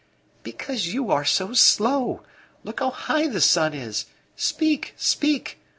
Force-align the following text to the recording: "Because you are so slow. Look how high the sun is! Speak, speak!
"Because 0.41 0.87
you 0.95 1.11
are 1.11 1.23
so 1.23 1.53
slow. 1.53 2.23
Look 2.63 2.79
how 2.79 2.89
high 2.89 3.27
the 3.27 3.39
sun 3.39 3.75
is! 3.75 4.07
Speak, 4.35 4.95
speak! 4.97 5.59